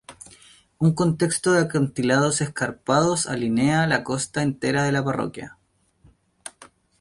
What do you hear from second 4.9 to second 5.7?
la parroquia.